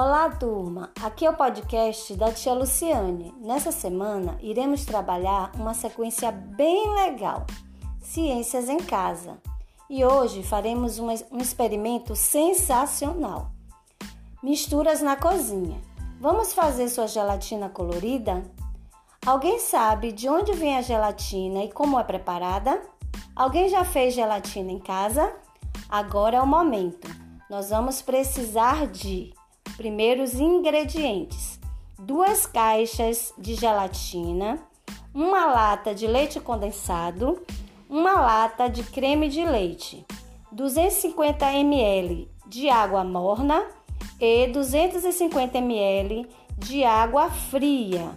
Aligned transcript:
Olá, 0.00 0.30
turma! 0.30 0.92
Aqui 1.02 1.26
é 1.26 1.30
o 1.30 1.34
podcast 1.34 2.14
da 2.14 2.30
tia 2.30 2.54
Luciane. 2.54 3.34
Nessa 3.40 3.72
semana, 3.72 4.38
iremos 4.40 4.84
trabalhar 4.84 5.50
uma 5.56 5.74
sequência 5.74 6.30
bem 6.30 6.94
legal: 6.94 7.44
Ciências 8.00 8.68
em 8.68 8.76
Casa. 8.76 9.38
E 9.90 10.04
hoje 10.04 10.44
faremos 10.44 11.00
um, 11.00 11.10
experimento 11.10 12.14
sensacional: 12.14 13.50
misturas 14.40 15.02
na 15.02 15.16
cozinha. 15.16 15.80
Vamos 16.20 16.52
fazer 16.52 16.88
sua 16.88 17.08
gelatina 17.08 17.68
colorida? 17.68 18.44
Alguém 19.26 19.58
sabe 19.58 20.12
de 20.12 20.28
onde 20.28 20.52
vem 20.52 20.76
a 20.76 20.80
gelatina 20.80 21.64
e 21.64 21.72
como 21.72 21.98
é 21.98 22.04
preparada? 22.04 22.80
Alguém 23.34 23.68
já 23.68 23.84
fez 23.84 24.14
gelatina 24.14 24.70
em 24.70 24.78
casa? 24.78 25.34
Agora 25.88 26.36
é 26.36 26.40
o 26.40 26.46
momento. 26.46 27.10
Nós 27.50 27.70
vamos 27.70 28.00
precisar 28.00 28.86
de 28.86 29.36
primeiros 29.76 30.34
ingredientes: 30.34 31.58
duas 31.98 32.46
caixas 32.46 33.32
de 33.36 33.54
gelatina, 33.54 34.58
uma 35.14 35.46
lata 35.46 35.94
de 35.94 36.06
leite 36.06 36.40
condensado, 36.40 37.42
uma 37.88 38.14
lata 38.14 38.68
de 38.68 38.82
creme 38.82 39.28
de 39.28 39.44
leite, 39.44 40.04
250 40.52 41.52
ml 41.52 42.28
de 42.46 42.68
água 42.68 43.04
morna 43.04 43.66
e 44.20 44.46
250 44.48 45.58
ml 45.58 46.26
de 46.56 46.84
água 46.84 47.30
fria. 47.30 48.10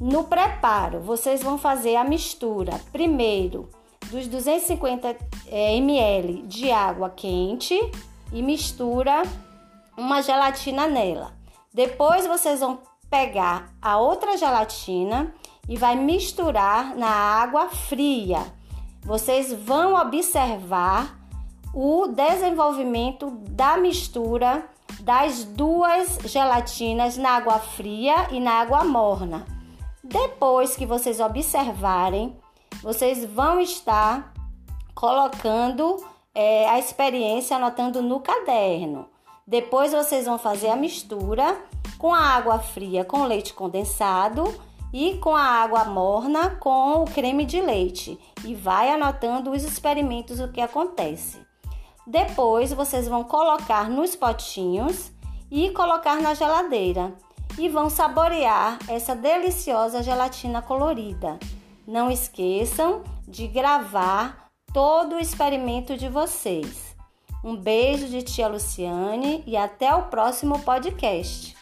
No 0.00 0.24
preparo, 0.24 1.00
vocês 1.00 1.42
vão 1.42 1.56
fazer 1.56 1.96
a 1.96 2.04
mistura. 2.04 2.78
Primeiro, 2.92 3.68
dos 4.10 4.28
250 4.28 5.16
ml 5.50 6.42
de 6.42 6.70
água 6.70 7.08
quente 7.10 7.74
e 8.32 8.42
mistura 8.42 9.22
uma 9.96 10.22
gelatina 10.22 10.86
nela. 10.86 11.32
Depois 11.72 12.26
vocês 12.26 12.60
vão 12.60 12.80
pegar 13.10 13.72
a 13.80 13.98
outra 13.98 14.36
gelatina 14.36 15.32
e 15.68 15.76
vai 15.76 15.96
misturar 15.96 16.94
na 16.96 17.08
água 17.08 17.68
fria. 17.68 18.40
Vocês 19.02 19.52
vão 19.52 19.94
observar 19.94 21.18
o 21.72 22.06
desenvolvimento 22.08 23.30
da 23.50 23.76
mistura 23.76 24.68
das 25.00 25.44
duas 25.44 26.18
gelatinas 26.24 27.16
na 27.16 27.30
água 27.30 27.58
fria 27.58 28.28
e 28.30 28.40
na 28.40 28.52
água 28.60 28.84
morna. 28.84 29.46
Depois 30.02 30.76
que 30.76 30.86
vocês 30.86 31.20
observarem, 31.20 32.36
vocês 32.82 33.24
vão 33.24 33.60
estar 33.60 34.32
colocando 34.94 36.02
é, 36.34 36.68
a 36.68 36.78
experiência 36.78 37.56
anotando 37.56 38.00
no 38.02 38.20
caderno. 38.20 39.08
Depois 39.46 39.92
vocês 39.92 40.26
vão 40.26 40.38
fazer 40.38 40.68
a 40.70 40.76
mistura 40.76 41.56
com 41.98 42.12
a 42.12 42.18
água 42.18 42.58
fria 42.58 43.04
com 43.04 43.24
leite 43.24 43.54
condensado 43.54 44.42
e 44.92 45.18
com 45.18 45.36
a 45.36 45.42
água 45.42 45.84
morna 45.84 46.56
com 46.56 47.02
o 47.02 47.04
creme 47.04 47.44
de 47.44 47.60
leite 47.60 48.18
e 48.44 48.54
vai 48.54 48.90
anotando 48.90 49.52
os 49.52 49.62
experimentos 49.62 50.40
o 50.40 50.48
que 50.48 50.60
acontece. 50.60 51.38
Depois 52.06 52.72
vocês 52.72 53.06
vão 53.06 53.22
colocar 53.22 53.88
nos 53.88 54.16
potinhos 54.16 55.12
e 55.50 55.70
colocar 55.70 56.20
na 56.20 56.34
geladeira 56.34 57.14
e 57.58 57.68
vão 57.68 57.88
saborear 57.88 58.78
essa 58.88 59.14
deliciosa 59.14 60.02
gelatina 60.02 60.60
colorida. 60.60 61.38
Não 61.86 62.10
esqueçam 62.10 63.04
de 63.28 63.46
gravar 63.46 64.50
todo 64.72 65.14
o 65.14 65.20
experimento 65.20 65.96
de 65.96 66.08
vocês. 66.08 66.85
Um 67.44 67.56
beijo 67.56 68.08
de 68.08 68.22
tia 68.22 68.48
Luciane 68.48 69.42
e 69.46 69.56
até 69.56 69.94
o 69.94 70.02
próximo 70.02 70.58
podcast. 70.60 71.55